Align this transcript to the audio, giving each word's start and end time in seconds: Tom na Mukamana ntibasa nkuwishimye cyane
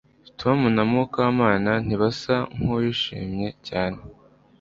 Tom 0.39 0.59
na 0.75 0.83
Mukamana 0.91 1.71
ntibasa 1.85 2.35
nkuwishimye 2.55 3.49
cyane 3.67 3.99